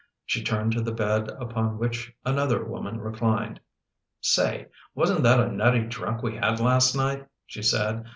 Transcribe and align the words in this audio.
She 0.25 0.43
turned 0.43 0.71
to 0.71 0.81
the 0.81 0.91
bed 0.91 1.27
upon 1.39 1.77
which 1.77 2.11
another 2.25 2.65
woman 2.65 2.99
reclined." 2.99 3.59
Say, 4.19 4.65
wasn't 4.95 5.21
that 5.21 5.39
a 5.39 5.51
nutty 5.51 5.81
drunk 5.83 6.23
we 6.23 6.37
had 6.37 6.59
last 6.59 6.95
night?" 6.95 7.27
she 7.45 7.61
said. 7.61 8.05